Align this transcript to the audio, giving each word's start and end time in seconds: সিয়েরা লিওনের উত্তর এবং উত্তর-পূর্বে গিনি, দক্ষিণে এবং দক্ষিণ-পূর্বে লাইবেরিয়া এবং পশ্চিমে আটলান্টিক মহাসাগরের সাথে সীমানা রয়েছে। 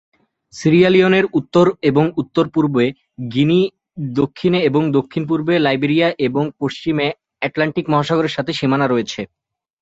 সিয়েরা 0.53 0.89
লিওনের 0.89 1.25
উত্তর 1.39 1.65
এবং 1.89 2.05
উত্তর-পূর্বে 2.21 2.85
গিনি, 3.33 3.61
দক্ষিণে 4.15 4.59
এবং 4.69 4.81
দক্ষিণ-পূর্বে 4.97 5.53
লাইবেরিয়া 5.59 6.07
এবং 6.27 6.43
পশ্চিমে 6.61 7.07
আটলান্টিক 7.41 7.85
মহাসাগরের 7.89 8.35
সাথে 8.37 8.51
সীমানা 8.53 8.85
রয়েছে। 8.87 9.21